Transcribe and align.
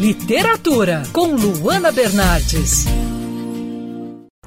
Literatura 0.00 1.02
com 1.12 1.34
Luana 1.36 1.92
Bernardes. 1.92 2.86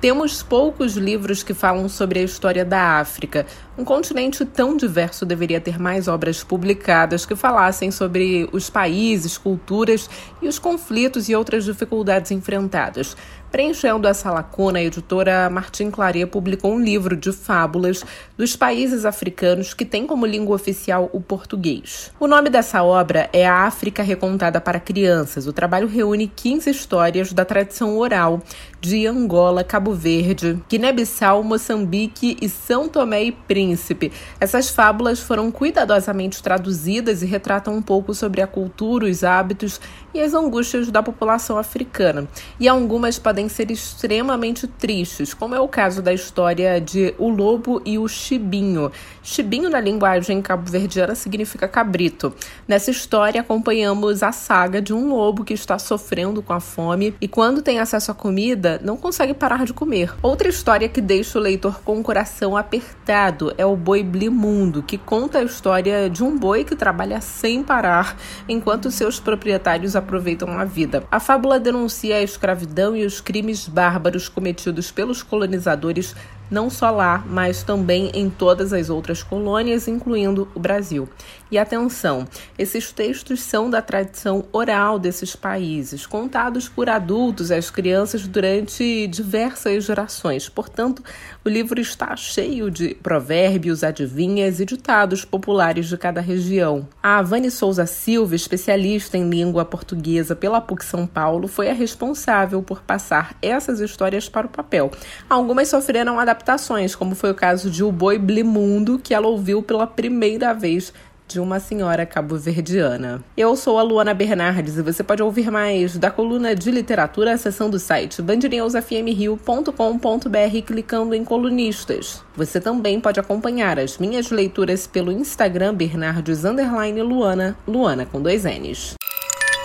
Temos 0.00 0.42
poucos 0.42 0.96
livros 0.96 1.42
que 1.42 1.54
falam 1.54 1.88
sobre 1.88 2.18
a 2.18 2.22
história 2.22 2.64
da 2.64 2.98
África. 2.98 3.46
Um 3.78 3.84
continente 3.84 4.44
tão 4.44 4.76
diverso 4.76 5.24
deveria 5.24 5.60
ter 5.60 5.78
mais 5.78 6.08
obras 6.08 6.42
publicadas 6.42 7.24
que 7.24 7.36
falassem 7.36 7.90
sobre 7.90 8.48
os 8.50 8.68
países, 8.68 9.38
culturas 9.38 10.10
e 10.40 10.48
os 10.48 10.58
conflitos 10.58 11.28
e 11.28 11.36
outras 11.36 11.64
dificuldades 11.64 12.30
enfrentadas. 12.30 13.16
Preenchendo 13.52 14.08
essa 14.08 14.30
lacuna, 14.30 14.78
a 14.78 14.82
editora 14.82 15.50
Martin 15.50 15.90
Claret 15.90 16.24
publicou 16.24 16.72
um 16.72 16.80
livro 16.80 17.14
de 17.14 17.30
fábulas 17.32 18.02
dos 18.34 18.56
países 18.56 19.04
africanos 19.04 19.74
que 19.74 19.84
tem 19.84 20.06
como 20.06 20.24
língua 20.24 20.56
oficial 20.56 21.10
o 21.12 21.20
português. 21.20 22.10
O 22.18 22.26
nome 22.26 22.48
dessa 22.48 22.82
obra 22.82 23.28
é 23.30 23.46
A 23.46 23.66
África 23.66 24.02
Recontada 24.02 24.58
para 24.58 24.80
Crianças. 24.80 25.46
O 25.46 25.52
trabalho 25.52 25.86
reúne 25.86 26.32
15 26.34 26.70
histórias 26.70 27.34
da 27.34 27.44
tradição 27.44 27.98
oral 27.98 28.40
de 28.80 29.06
Angola, 29.06 29.62
Cabo 29.62 29.92
Verde, 29.92 30.58
Guiné-Bissau, 30.66 31.44
Moçambique 31.44 32.38
e 32.40 32.48
São 32.48 32.88
Tomé 32.88 33.24
e 33.24 33.32
Príncipe. 33.32 34.10
Essas 34.40 34.70
fábulas 34.70 35.20
foram 35.20 35.52
cuidadosamente 35.52 36.42
traduzidas 36.42 37.22
e 37.22 37.26
retratam 37.26 37.76
um 37.76 37.82
pouco 37.82 38.14
sobre 38.14 38.40
a 38.40 38.46
cultura, 38.46 39.04
os 39.04 39.22
hábitos 39.22 39.78
e 40.14 40.20
as 40.20 40.32
angústias 40.32 40.90
da 40.90 41.02
população 41.02 41.58
africana. 41.58 42.26
E 42.58 42.66
algumas 42.66 43.18
podem 43.18 43.41
podem 43.42 43.48
ser 43.48 43.70
extremamente 43.70 44.66
tristes, 44.66 45.34
como 45.34 45.54
é 45.54 45.60
o 45.60 45.66
caso 45.66 46.00
da 46.00 46.12
história 46.12 46.80
de 46.80 47.14
O 47.18 47.28
Lobo 47.28 47.82
e 47.84 47.98
o 47.98 48.06
Chibinho. 48.06 48.92
Chibinho, 49.22 49.68
na 49.68 49.80
linguagem 49.80 50.40
cabo-verdiana, 50.40 51.14
significa 51.14 51.66
cabrito. 51.66 52.32
Nessa 52.66 52.90
história, 52.90 53.40
acompanhamos 53.40 54.22
a 54.22 54.30
saga 54.32 54.80
de 54.80 54.92
um 54.92 55.08
lobo 55.08 55.44
que 55.44 55.54
está 55.54 55.78
sofrendo 55.78 56.42
com 56.42 56.52
a 56.52 56.60
fome 56.60 57.14
e, 57.20 57.26
quando 57.26 57.62
tem 57.62 57.78
acesso 57.78 58.10
à 58.10 58.14
comida, 58.14 58.80
não 58.82 58.96
consegue 58.96 59.34
parar 59.34 59.64
de 59.64 59.72
comer. 59.72 60.12
Outra 60.22 60.48
história 60.48 60.88
que 60.88 61.00
deixa 61.00 61.38
o 61.38 61.42
leitor 61.42 61.80
com 61.84 61.98
o 61.98 62.02
coração 62.02 62.56
apertado 62.56 63.52
é 63.56 63.64
o 63.64 63.76
Boi 63.76 64.02
Blimundo, 64.02 64.82
que 64.82 64.98
conta 64.98 65.38
a 65.38 65.44
história 65.44 66.10
de 66.10 66.22
um 66.22 66.36
boi 66.36 66.64
que 66.64 66.76
trabalha 66.76 67.20
sem 67.20 67.62
parar 67.62 68.16
enquanto 68.48 68.90
seus 68.90 69.18
proprietários 69.18 69.96
aproveitam 69.96 70.50
a 70.58 70.64
vida. 70.64 71.04
A 71.10 71.20
fábula 71.20 71.58
denuncia 71.58 72.16
a 72.16 72.22
escravidão 72.22 72.96
e 72.96 73.04
os 73.04 73.20
crimes 73.32 73.66
bárbaros 73.66 74.28
cometidos 74.28 74.92
pelos 74.92 75.22
colonizadores 75.22 76.14
não 76.52 76.68
só 76.68 76.90
lá, 76.90 77.24
mas 77.26 77.62
também 77.62 78.10
em 78.12 78.28
todas 78.28 78.74
as 78.74 78.90
outras 78.90 79.22
colônias, 79.22 79.88
incluindo 79.88 80.46
o 80.54 80.60
Brasil. 80.60 81.08
E 81.50 81.58
atenção, 81.58 82.26
esses 82.58 82.92
textos 82.92 83.40
são 83.40 83.68
da 83.68 83.80
tradição 83.82 84.44
oral 84.52 84.98
desses 84.98 85.34
países, 85.34 86.06
contados 86.06 86.68
por 86.68 86.88
adultos 86.88 87.50
às 87.50 87.70
crianças 87.70 88.26
durante 88.26 89.06
diversas 89.06 89.84
gerações. 89.84 90.48
Portanto, 90.48 91.02
o 91.44 91.48
livro 91.48 91.80
está 91.80 92.14
cheio 92.16 92.70
de 92.70 92.94
provérbios, 92.94 93.82
adivinhas 93.82 94.60
e 94.60 94.66
ditados 94.66 95.24
populares 95.24 95.86
de 95.86 95.96
cada 95.96 96.20
região. 96.20 96.86
A 97.02 97.22
Vani 97.22 97.50
Souza 97.50 97.86
Silva, 97.86 98.34
especialista 98.34 99.16
em 99.16 99.28
língua 99.28 99.64
portuguesa 99.64 100.36
pela 100.36 100.60
PUC 100.60 100.84
São 100.84 101.06
Paulo, 101.06 101.48
foi 101.48 101.70
a 101.70 101.74
responsável 101.74 102.62
por 102.62 102.82
passar 102.82 103.36
essas 103.40 103.80
histórias 103.80 104.28
para 104.28 104.46
o 104.46 104.50
papel. 104.50 104.90
Algumas 105.28 105.68
sofreram 105.68 106.18
adaptações 106.18 106.41
adaptações, 106.42 106.94
como 106.94 107.14
foi 107.14 107.30
o 107.30 107.34
caso 107.34 107.70
de 107.70 107.82
O 107.84 107.92
Boi 107.92 108.18
Blimundo, 108.18 108.98
que 108.98 109.14
ela 109.14 109.28
ouviu 109.28 109.62
pela 109.62 109.86
primeira 109.86 110.52
vez 110.52 110.92
de 111.28 111.38
uma 111.40 111.60
senhora 111.60 112.04
cabo-verdiana. 112.04 113.24
Eu 113.34 113.56
sou 113.56 113.78
a 113.78 113.82
Luana 113.82 114.12
Bernardes 114.12 114.76
e 114.76 114.82
você 114.82 115.02
pode 115.02 115.22
ouvir 115.22 115.50
mais 115.50 115.96
da 115.96 116.10
coluna 116.10 116.54
de 116.54 116.70
literatura 116.70 117.32
acessando 117.32 117.78
o 117.78 117.80
site 117.80 118.20
bandnewsfmrio.com.br 118.20 120.66
clicando 120.66 121.14
em 121.14 121.24
colunistas. 121.24 122.22
Você 122.36 122.60
também 122.60 123.00
pode 123.00 123.18
acompanhar 123.18 123.78
as 123.78 123.96
minhas 123.96 124.30
leituras 124.30 124.86
pelo 124.86 125.10
Instagram 125.10 125.74
Bernardes 125.74 126.42
Luana, 126.42 127.56
Luana 127.66 128.04
com 128.04 128.20
dois 128.20 128.44
N's. 128.44 128.92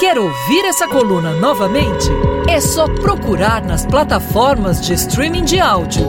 Quer 0.00 0.18
ouvir 0.18 0.64
essa 0.64 0.88
coluna 0.88 1.36
novamente? 1.36 2.08
É 2.48 2.60
só 2.60 2.88
procurar 2.88 3.64
nas 3.64 3.86
plataformas 3.86 4.84
de 4.84 4.94
streaming 4.94 5.44
de 5.44 5.60
áudio. 5.60 6.08